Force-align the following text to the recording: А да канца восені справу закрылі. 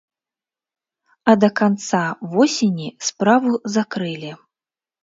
А 1.33 1.35
да 1.43 1.49
канца 1.61 2.01
восені 2.35 2.89
справу 3.11 3.51
закрылі. 3.77 4.31